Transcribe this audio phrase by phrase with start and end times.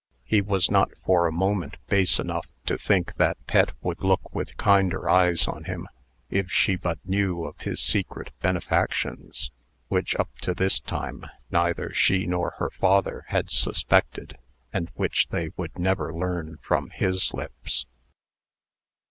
[0.23, 4.57] He was not for a moment base enough to think that Pet would look with
[4.57, 5.87] kinder eyes on him,
[6.31, 9.51] if she but knew of his secret benefactions
[9.89, 14.39] which, up to this time, neither she nor her father had suspected,
[14.73, 17.85] and which they would never learn from his lips.